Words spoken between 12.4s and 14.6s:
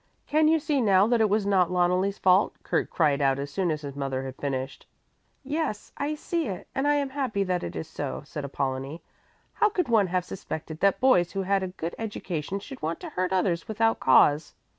should want to hurt others without cause?